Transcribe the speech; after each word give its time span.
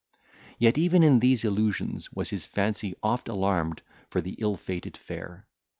Yet, 0.57 0.79
even 0.79 1.03
in 1.03 1.19
these 1.19 1.45
illusions 1.45 2.11
was 2.11 2.31
his 2.31 2.47
fancy 2.47 2.95
oft 3.03 3.29
alarmed 3.29 3.83
for 4.09 4.19
the 4.19 4.33
ill 4.39 4.57
fated 4.57 4.97
fair. 4.97 5.45